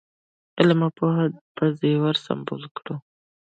علم 0.59 0.79
او 0.85 0.91
پوهې 0.97 1.25
په 1.55 1.63
زېور 1.79 2.15
سمبال 2.25 2.63
کړو. 2.75 2.95